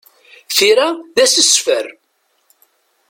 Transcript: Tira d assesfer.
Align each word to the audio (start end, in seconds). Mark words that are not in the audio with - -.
Tira 0.55 0.87
d 1.15 1.17
assesfer. 1.23 1.85